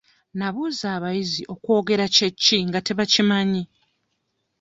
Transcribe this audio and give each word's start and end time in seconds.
Nnabuuza 0.33 0.85
abayizi 0.97 1.41
okwogera 1.53 2.05
kye 2.15 2.29
ki 2.43 2.57
nga 2.67 2.79
tebakimanyi. 2.87 3.63